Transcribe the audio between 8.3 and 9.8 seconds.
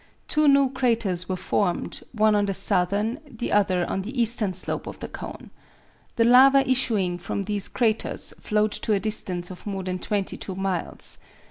flowed to a distance of